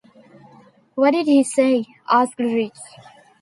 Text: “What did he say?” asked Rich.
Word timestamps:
“What 0.95 1.11
did 1.11 1.27
he 1.27 1.43
say?” 1.43 1.85
asked 2.09 2.39
Rich. 2.39 2.73